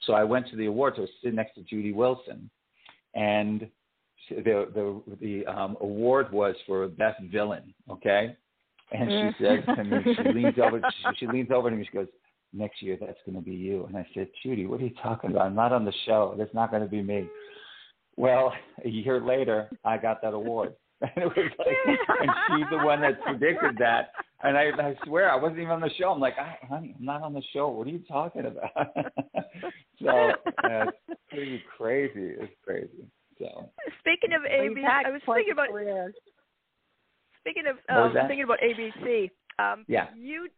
[0.07, 0.97] so I went to the awards.
[0.99, 2.49] I was sitting next to Judy Wilson,
[3.15, 3.69] and
[4.29, 7.75] the the the um, award was for best villain.
[7.91, 8.37] Okay,
[8.93, 11.97] and she said to me, she leans over, she, she leans over to me, she
[11.97, 12.09] goes,
[12.53, 15.31] "Next year, that's going to be you." And I said, "Judy, what are you talking
[15.31, 15.47] about?
[15.47, 16.37] I'm not on the show.
[16.39, 17.27] That's not going to be me."
[18.17, 18.53] Well,
[18.85, 20.75] a year later, I got that award.
[21.17, 24.13] And it was like, and she's the one that predicted that.
[24.43, 26.11] And I, I swear, I wasn't even on the show.
[26.11, 26.35] I'm like,
[26.69, 27.69] honey, I'm not on the show.
[27.69, 28.71] What are you talking about?
[30.03, 30.33] so
[30.65, 32.35] yeah, it's pretty crazy.
[32.39, 33.07] It's crazy.
[33.39, 35.71] So speaking of ABC, I was thinking about.
[35.71, 36.13] Career.
[37.41, 39.31] Speaking of, What was um, thinking about ABC.
[39.59, 40.09] Um, Yeah.
[40.15, 40.49] You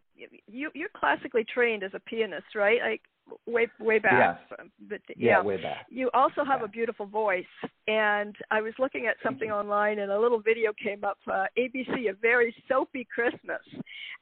[0.46, 2.80] you you're classically trained as a pianist, right?
[2.82, 3.02] Like
[3.46, 4.40] way way back.
[4.50, 4.58] Yes.
[4.88, 5.86] But, yeah, way back.
[5.88, 6.66] You also have yeah.
[6.66, 7.44] a beautiful voice,
[7.88, 11.18] and I was looking at something online, and a little video came up.
[11.26, 13.60] Uh, ABC, a very soapy Christmas,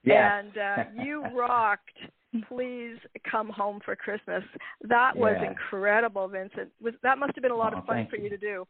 [0.03, 0.44] yes.
[0.44, 1.90] and uh, you rocked.
[2.49, 2.96] Please
[3.29, 4.44] come home for Christmas.
[4.83, 5.51] That was yeah.
[5.51, 6.70] incredible, Vincent.
[6.81, 8.25] Was that must have been a lot oh, of fun for you.
[8.25, 8.66] you to do.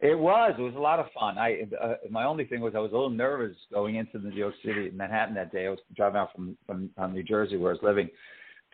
[0.00, 0.54] It was.
[0.58, 1.38] It was a lot of fun.
[1.38, 4.54] I uh, my only thing was I was a little nervous going into New York
[4.62, 5.66] City, and Manhattan that day.
[5.66, 8.10] I was driving out from from um, New Jersey where I was living,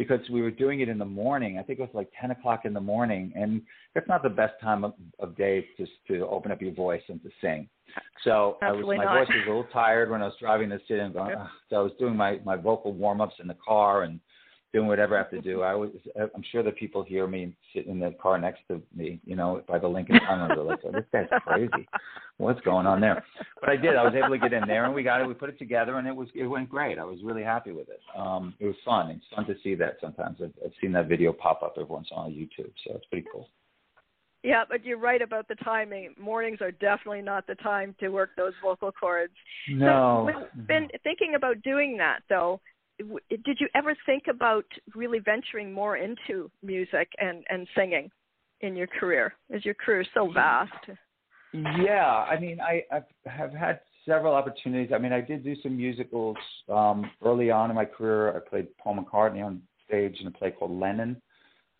[0.02, 1.58] because we were doing it in the morning.
[1.58, 3.62] I think it was like ten o'clock in the morning, and
[3.94, 7.22] that's not the best time of, of day just to open up your voice and
[7.22, 7.68] to sing.
[8.24, 9.18] So Absolutely I was my not.
[9.20, 11.36] voice was a little tired when I was driving the city and going.
[11.36, 11.46] Ugh.
[11.70, 14.18] So I was doing my my vocal warm ups in the car and
[14.72, 15.62] doing whatever I have to do.
[15.62, 19.20] I was, I'm sure that people hear me sitting in the car next to me,
[19.24, 20.48] you know, by the Lincoln Tunnel.
[20.48, 21.88] They're like, oh, this guy's crazy.
[22.38, 23.22] What's going on there?
[23.60, 23.96] But I did.
[23.96, 25.28] I was able to get in there, and we got it.
[25.28, 26.98] We put it together, and it was it went great.
[26.98, 28.00] I was really happy with it.
[28.16, 29.10] Um, it was fun.
[29.10, 30.38] It's fun to see that sometimes.
[30.42, 32.94] I've, I've seen that video pop up every once in a while on YouTube, so
[32.96, 33.48] it's pretty cool.
[34.42, 36.14] Yeah, but you're right about the timing.
[36.18, 39.32] Mornings are definitely not the time to work those vocal cords.
[39.68, 40.28] No.
[40.32, 42.60] So, with, been thinking about doing that though
[43.30, 48.10] did you ever think about really venturing more into music and and singing
[48.60, 49.34] in your career?
[49.50, 50.72] Is your career so vast?
[51.52, 54.92] Yeah, I mean, I I've, have had several opportunities.
[54.94, 56.36] I mean, I did do some musicals
[56.68, 58.36] um, early on in my career.
[58.36, 61.20] I played Paul McCartney on stage in a play called Lennon.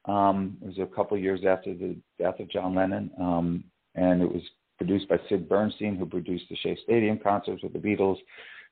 [0.05, 4.21] Um, it was a couple of years after the death of John Lennon, um, and
[4.21, 4.43] it was
[4.79, 8.17] produced by Sid Bernstein, who produced the Shea Stadium concerts with the Beatles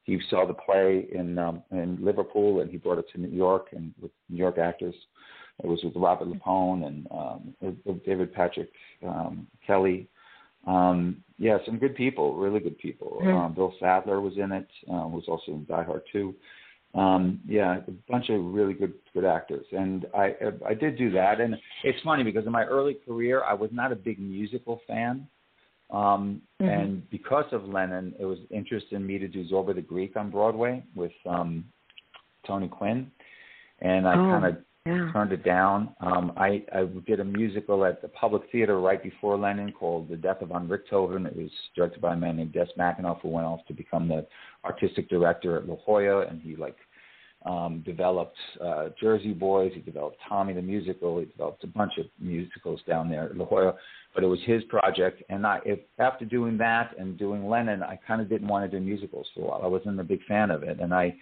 [0.05, 3.69] he saw the play in um, in Liverpool and he brought it to New York
[3.73, 4.95] and with New York actors.
[5.63, 7.75] It was with Robert LuPone and um,
[8.07, 8.73] David Patrick
[9.07, 10.09] um, Kelly.
[10.67, 13.19] Um, yeah, some good people, really good people.
[13.21, 13.37] Mm-hmm.
[13.37, 14.69] Um, Bill Sadler was in it.
[14.89, 16.35] Uh, was also in Die Hard 2.
[16.95, 20.35] Um, yeah, a bunch of really good good actors, and I
[20.67, 21.41] I did do that.
[21.41, 25.29] And it's funny because in my early career, I was not a big musical fan.
[25.92, 26.68] Um, mm-hmm.
[26.68, 30.31] And because of Lennon, it was interested in me to do Zorba the Greek on
[30.31, 31.64] Broadway with um,
[32.46, 33.11] Tony Quinn,
[33.81, 35.11] and I oh, kind of yeah.
[35.12, 35.94] turned it down.
[36.00, 40.16] Um, I, I did a musical at the Public Theater right before Lennon called The
[40.16, 41.26] Death of von Richthofen.
[41.26, 44.26] It was directed by a man named Des McAnuff, who went off to become the
[44.64, 46.76] artistic director at La Jolla, and he like
[47.46, 49.72] um, developed uh, Jersey Boys.
[49.74, 51.18] He developed Tommy the musical.
[51.18, 53.74] He developed a bunch of musicals down there at La Jolla.
[54.14, 57.96] But it was his project, and I, if, after doing that and doing Lennon, I
[58.09, 59.61] kind of didn't want to do musicals for a while.
[59.62, 61.14] I wasn't a big fan of it, and I,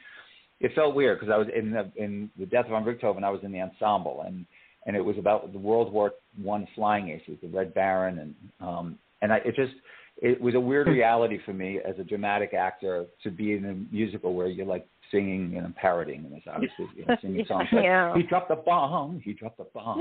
[0.61, 3.25] it felt weird because I was in the in the Death of von Richthofen.
[3.25, 4.47] I was in the ensemble, and
[4.87, 8.35] and it was about the World War One flying aces, the Red Baron, and
[8.67, 9.75] um, and I, it just
[10.21, 13.95] it was a weird reality for me as a dramatic actor to be in a
[13.95, 17.85] musical where you're like singing and parroting, and it's obviously you know, singing songs like
[17.85, 18.15] yeah.
[18.15, 19.99] "He dropped the bomb, he dropped the bomb,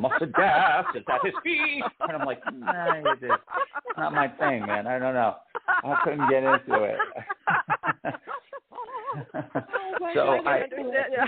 [0.00, 3.30] mustard gas is at his feet," and I'm like, "Nah, it is
[3.96, 4.86] not my thing, man.
[4.86, 5.36] I don't know.
[5.68, 6.98] I couldn't get into it."
[9.34, 10.62] oh so I,
[11.10, 11.26] yeah.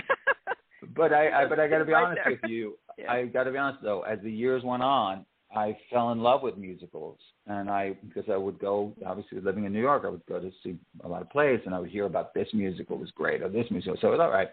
[0.95, 2.77] but I, I, but I got to be honest with you.
[2.97, 3.11] Yeah.
[3.11, 4.01] I got to be honest though.
[4.01, 8.37] As the years went on, I fell in love with musicals, and I because I
[8.37, 11.29] would go obviously living in New York, I would go to see a lot of
[11.31, 14.11] plays, and I would hear about this musical was great or this musical, so it
[14.11, 14.49] was all right.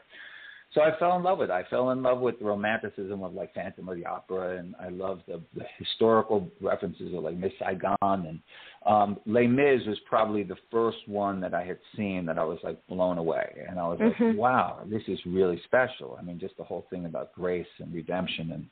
[0.75, 1.53] So I fell in love with it.
[1.53, 4.89] I fell in love with the romanticism of like Phantom of the Opera, and I
[4.89, 8.41] loved the, the historical references of like Miss Saigon and
[8.85, 12.59] um, Les Mis was probably the first one that I had seen that I was
[12.65, 14.31] like blown away, and I was Mhm.
[14.31, 16.17] like, wow, this is really special.
[16.19, 18.67] I mean, just the whole thing about grace and redemption and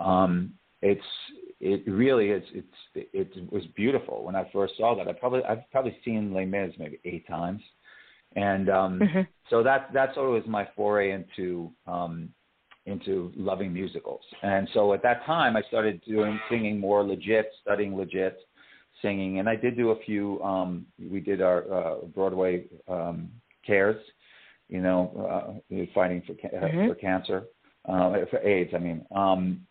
[0.00, 1.00] um it's
[1.64, 5.08] it really is it's it was beautiful when I first saw that.
[5.08, 7.62] I probably I've probably seen Les Mis maybe eight times,
[8.36, 9.26] and um, Mhm.
[9.48, 12.28] so that that's sort of was my foray into um,
[12.84, 14.20] into loving musicals.
[14.42, 18.36] And so at that time, I started doing singing more legit, studying legit
[19.00, 20.42] singing, and I did do a few.
[20.42, 23.30] Um, we did our uh, Broadway um,
[23.66, 24.00] cares,
[24.68, 25.00] you know,
[25.32, 26.88] uh, fighting for ca- uh, Mhm.
[26.88, 27.44] for cancer,
[27.88, 28.74] uh, for AIDS.
[28.74, 29.06] I mean.
[29.12, 29.66] Um,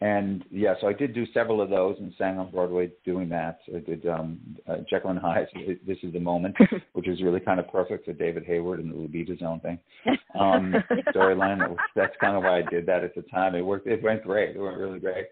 [0.00, 3.58] and yeah, so I did do several of those and sang on Broadway doing that.
[3.74, 5.48] I did um, uh, Jekyll and Hyde,
[5.86, 6.54] This is the Moment,
[6.92, 9.78] which was really kind of perfect for David Hayward and the Lupita Zone thing
[10.38, 10.72] um,
[11.14, 11.58] storyline.
[11.58, 13.56] That was, that's kind of why I did that at the time.
[13.56, 13.88] It worked.
[13.88, 14.54] It went great.
[14.54, 15.26] It went really great.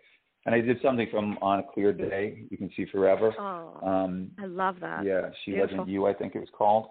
[0.46, 2.44] And I did something from On a Clear Day.
[2.50, 3.32] You can see forever.
[3.38, 5.04] Oh, Um, I love that.
[5.04, 5.78] yeah, she Beautiful.
[5.78, 6.06] wasn't you.
[6.06, 6.86] I think it was called.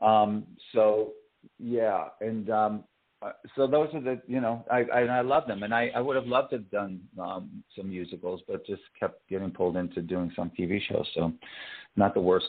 [0.00, 1.12] Um, so
[1.58, 2.84] yeah, and um,
[3.56, 6.16] so those are the you know I I, I love them, and I I would
[6.16, 10.32] have loved to have done um, some musicals, but just kept getting pulled into doing
[10.34, 11.06] some TV shows.
[11.14, 11.32] So
[11.96, 12.46] not the worst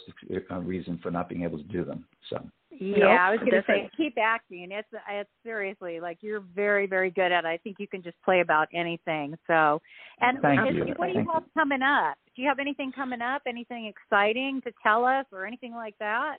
[0.52, 2.06] uh, reason for not being able to do them.
[2.30, 2.38] So
[2.72, 4.70] Yeah, nope, I was going to say keep acting.
[4.72, 7.48] It's it's seriously like you're very very good at it.
[7.48, 9.36] I think you can just play about anything.
[9.48, 9.82] So,
[10.22, 10.94] and Thank is, you.
[10.98, 12.18] what do you have coming up?
[12.36, 13.44] Do you have anything coming up?
[13.48, 16.38] Anything exciting to tell us or anything like that?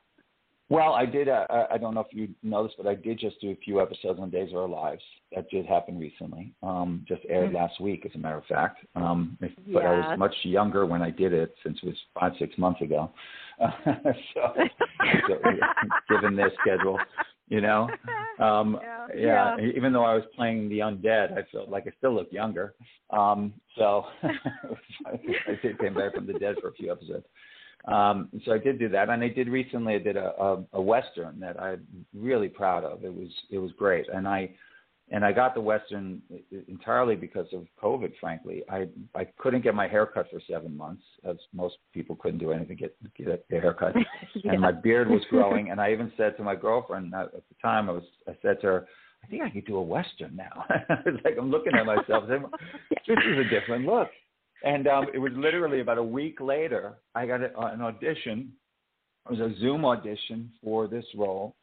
[0.75, 1.29] Well, I did.
[1.29, 4.19] Uh, I don't know if you noticed, but I did just do a few episodes
[4.21, 5.03] on Days of Our Lives.
[5.33, 6.53] That did happen recently.
[6.65, 7.57] Um, just aired mm-hmm.
[7.59, 8.85] last week, as a matter of fact.
[8.97, 9.39] Um,
[9.73, 9.85] but.
[9.85, 13.13] I was much younger when I did it, since it was five, six months ago.
[13.63, 13.71] Uh,
[14.35, 14.53] so,
[15.29, 15.35] so,
[16.09, 16.99] given their schedule,
[17.47, 17.89] you know,
[18.41, 19.07] um, yeah.
[19.17, 19.73] yeah, yeah.
[19.77, 22.75] Even though I was playing the undead, I felt like I still looked younger.
[23.11, 24.07] Um, so
[25.07, 25.21] I
[25.63, 27.27] did came back from the dead for a few episodes.
[27.87, 29.95] Um, so I did do that, and I did recently.
[29.95, 33.05] I did a, a, a western that I'm really proud of.
[33.05, 34.51] It was it was great, and I
[35.11, 36.23] and I got the western
[36.67, 38.13] entirely because of COVID.
[38.21, 42.39] Frankly, I I couldn't get my hair cut for seven months, as most people couldn't
[42.39, 43.95] do anything get get their hair cut,
[44.35, 44.53] yeah.
[44.53, 45.71] and my beard was growing.
[45.71, 48.67] and I even said to my girlfriend at the time, I was I said to
[48.67, 48.87] her.
[49.23, 50.67] I think I could do a western now.
[51.07, 52.25] it's like I'm looking at myself.
[52.29, 52.45] Saying,
[53.09, 54.09] this is a different look.
[54.65, 58.53] And um, it was literally about a week later, I got a, an audition.
[59.31, 61.55] It was a Zoom audition for this role.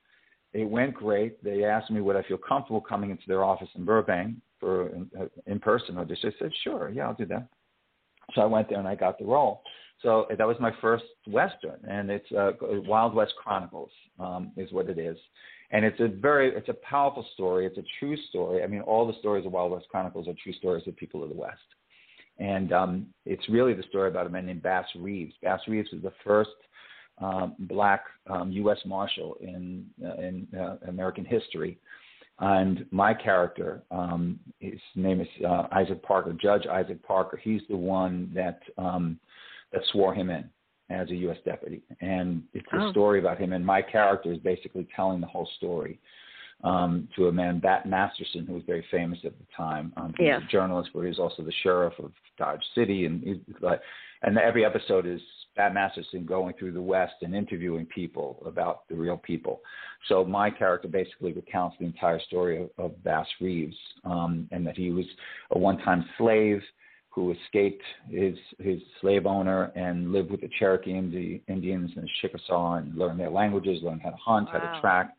[0.53, 1.43] It went great.
[1.43, 5.09] They asked me would I feel comfortable coming into their office in Burbank for an
[5.47, 6.31] in-person audition.
[6.35, 7.47] I said, sure, yeah, I'll do that.
[8.35, 9.63] So I went there and I got the role.
[10.03, 12.51] So that was my first western, and it's uh,
[12.87, 15.15] Wild West Chronicles um, is what it is,
[15.69, 17.67] and it's a very it's a powerful story.
[17.67, 18.63] It's a true story.
[18.63, 21.29] I mean, all the stories of Wild West Chronicles are true stories of people of
[21.29, 21.59] the West.
[22.37, 25.33] And um, it's really the story about a man named Bass Reeves.
[25.41, 26.49] Bass Reeves is the first
[27.19, 28.79] um, black um, U.S.
[28.85, 31.77] Marshal in, uh, in uh, American history.
[32.39, 37.37] And my character, um, his name is uh, Isaac Parker, Judge Isaac Parker.
[37.37, 39.19] He's the one that um,
[39.71, 40.49] that swore him in
[40.89, 41.37] as a U.S.
[41.45, 42.91] deputy, and it's a oh.
[42.91, 43.53] story about him.
[43.53, 45.99] And my character is basically telling the whole story
[46.63, 49.93] um, to a man, Bat Masterson, who was very famous at the time.
[49.97, 50.39] Um, he yes.
[50.39, 53.41] was a journalist, but he was also the sheriff of Dodge City, and he,
[54.23, 55.21] and every episode is
[55.55, 59.61] Bat Masterson going through the West and interviewing people about the real people.
[60.07, 64.77] So my character basically recounts the entire story of, of Bass Reeves, um, and that
[64.77, 65.05] he was
[65.51, 66.61] a one-time slave
[67.09, 72.95] who escaped his his slave owner and lived with the Cherokee Indians and Chickasaw and
[72.95, 74.59] learned their languages, learned how to hunt, wow.
[74.59, 75.13] how to track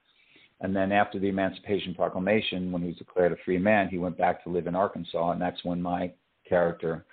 [0.62, 4.16] and then after the Emancipation Proclamation, when he was declared a free man, he went
[4.16, 6.12] back to live in Arkansas, and that's when my
[6.48, 7.05] character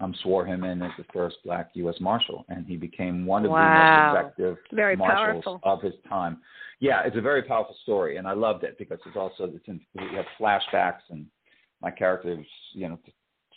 [0.00, 1.96] um, swore him in as the first black U.S.
[2.00, 4.12] Marshal, and he became one of wow.
[4.12, 5.60] the most effective very marshals powerful.
[5.64, 6.38] of his time.
[6.80, 9.80] Yeah, it's a very powerful story, and I loved it because it's also it's in,
[9.94, 11.26] we have flashbacks, and
[11.80, 12.98] my character is you know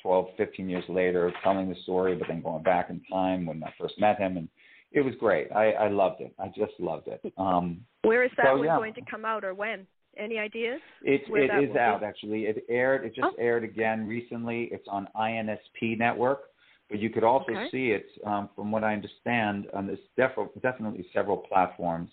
[0.01, 3.73] 12, 15 years later telling the story, but then going back in time when I
[3.77, 4.47] first met him, and
[4.91, 5.51] it was great.
[5.51, 6.33] I, I loved it.
[6.39, 7.21] I just loved it.
[7.37, 8.77] Um, Where is that so, one yeah.
[8.77, 9.87] going to come out, or when?
[10.17, 10.81] Any ideas?
[11.03, 12.05] It it that is out be?
[12.05, 12.43] actually.
[12.45, 13.05] It aired.
[13.05, 13.35] It just Oh.
[13.41, 14.63] aired again recently.
[14.71, 16.49] It's on INSP network,
[16.89, 17.69] but you could also Okay.
[17.71, 19.67] see it um, from what I understand.
[19.73, 22.11] On this def- definitely several platforms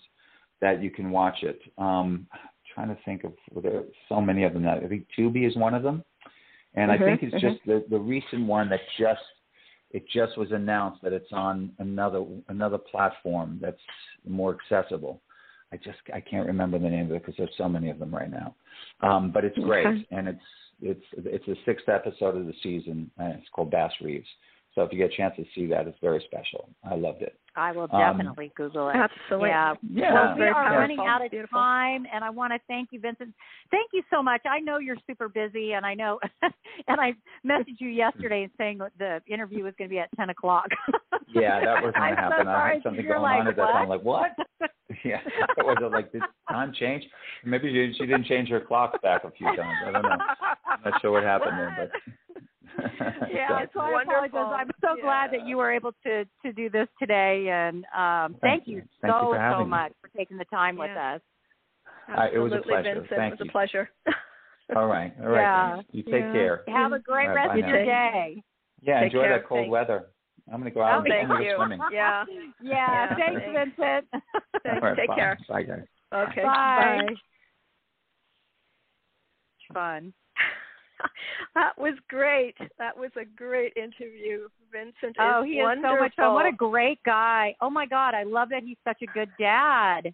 [0.61, 1.59] that you can watch it.
[1.77, 2.27] Um,
[2.73, 4.63] trying to think of there are so many of them.
[4.63, 4.77] Now.
[4.77, 6.03] I think Tubi is one of them,
[6.75, 7.41] and Mhm, I think it's mhm.
[7.41, 9.21] just the the recent one that just
[9.91, 13.81] it just was announced that it's on another another platform that's
[14.27, 15.21] more accessible.
[15.71, 18.13] I just I can't remember the name of it because there's so many of them
[18.13, 18.55] right now.
[19.01, 20.05] Um, but it's great, Okay.
[20.11, 20.41] and it's
[20.81, 24.27] it's it's the sixth episode of the season, and it's called Bass Reeves.
[24.75, 26.69] So if you get a chance to see that, it's very special.
[26.89, 27.37] I loved it.
[27.55, 28.95] I will Um, definitely Google it.
[28.95, 29.49] Absolutely.
[29.49, 29.73] Yeah.
[29.91, 30.13] Yeah.
[30.13, 30.77] Well, we are powerful.
[30.77, 31.57] running out of Beautiful.
[31.59, 33.33] time, and I want to thank you, Vincent.
[33.71, 34.41] Thank you so much.
[34.45, 37.13] I know you're super busy, and I know, and I
[37.45, 40.67] messaged you yesterday and saying that the interview was going to be at ten o'clock.
[41.31, 42.47] Yeah, that was I'm going to so happen.
[42.47, 43.83] I had something going like, on at that time.
[43.83, 44.31] I'm like, what?
[44.57, 44.71] what?
[45.05, 45.19] yeah,
[45.59, 47.03] was it like did time change?
[47.45, 49.77] Maybe she, she didn't change her clock back a few times.
[49.85, 50.09] I don't know.
[50.09, 52.28] I'm not sure what happened there, but
[53.33, 54.31] yeah, so I apologize.
[54.33, 58.65] I'm so glad that you were able to to do this today, and um, thank,
[58.65, 58.75] Thank you.
[58.77, 59.69] you Thank you so for having so me.
[59.69, 61.15] much for taking the time with Yeah.
[61.15, 61.21] us.
[62.07, 62.93] Uh, it was a Absolutely, pleasure.
[63.01, 63.09] Vincent.
[63.09, 63.49] Thank it was you.
[63.49, 63.89] a pleasure.
[64.75, 65.41] all right, all right.
[65.41, 65.81] Yeah.
[65.91, 66.31] You take Yeah.
[66.33, 66.63] care.
[66.67, 68.43] Have a great All right, rest of your day.
[68.81, 69.37] Yeah, Take enjoy care.
[69.39, 69.71] that cold Thanks.
[69.71, 70.07] weather.
[70.51, 71.53] I'm going to go out Oh, and thank do you.
[71.55, 71.79] swimming.
[71.91, 72.25] Yeah.
[72.61, 73.75] Yeah, Yeah, thanks, thanks.
[73.77, 74.07] Vincent.
[74.63, 74.81] Thanks.
[74.81, 75.15] All right, Take bye.
[75.15, 75.37] care.
[75.47, 75.83] Bye, guys.
[76.13, 76.43] Okay.
[76.43, 77.07] Bye.
[79.73, 80.13] Fun.
[81.55, 82.55] that was great.
[82.77, 84.47] That was a great interview.
[84.71, 86.33] Vincent Oh, he is so much fun.
[86.33, 87.55] What a great guy.
[87.61, 90.13] Oh my God, I love that he's such a good dad.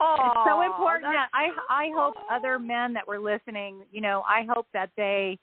[0.00, 4.22] oh, it's so important that I I hope other men that were listening, you know,
[4.28, 5.38] I hope that they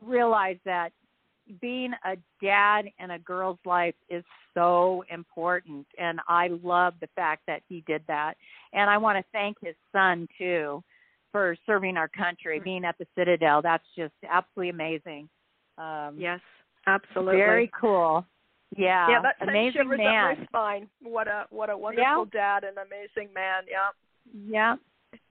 [0.00, 0.90] realize that
[1.60, 7.42] being a dad in a girl's life is so important and I love the fact
[7.46, 8.34] that he did that.
[8.72, 10.82] And I want to thank his son too
[11.32, 13.62] for serving our country, being at the Citadel.
[13.62, 15.28] That's just absolutely amazing.
[15.78, 16.40] Um Yes,
[16.86, 17.38] absolutely.
[17.38, 18.24] Very cool.
[18.76, 19.08] Yeah.
[19.08, 20.32] Yeah, that amazing shivers man.
[20.32, 20.88] up my spine.
[21.02, 23.64] What a what a wonderful dad and amazing man.
[23.70, 23.90] Yeah.
[24.48, 24.76] Yeah.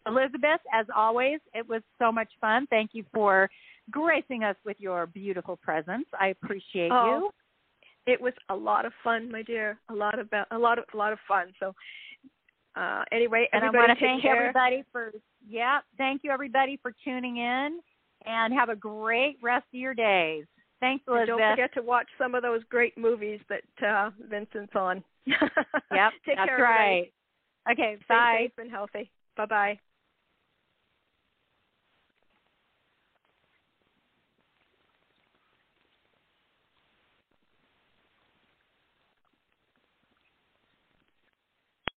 [0.06, 2.68] Elizabeth, as always, it was so much fun.
[2.70, 3.50] Thank you for
[3.90, 6.06] gracing us with your beautiful presence.
[6.20, 7.32] I appreciate Oh, you.
[8.12, 9.78] It was a lot of fun, my dear.
[9.90, 11.54] A lot of a lot of a lot of fun.
[11.60, 11.74] So
[12.76, 14.36] uh anyway, And I want to thank care.
[14.36, 15.12] everybody for
[15.48, 17.80] yeah, thank you everybody for tuning in
[18.26, 20.46] and have a great rest of your days.
[20.80, 25.04] Thanks, And don't forget to watch some of those great movies that uh Vincent's on.
[25.28, 27.12] Yep, Take that's care, right.
[27.72, 28.36] Okay, Stay bye.
[28.40, 29.12] safe and healthy.
[29.38, 29.80] Bye bye.